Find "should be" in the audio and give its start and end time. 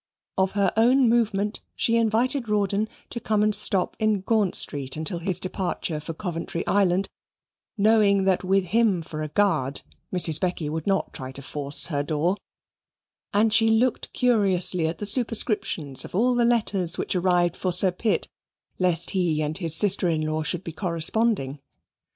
20.41-20.71